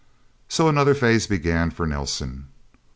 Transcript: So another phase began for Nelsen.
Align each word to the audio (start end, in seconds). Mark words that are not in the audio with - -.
So 0.49 0.67
another 0.67 0.95
phase 0.95 1.27
began 1.27 1.69
for 1.69 1.85
Nelsen. 1.85 2.47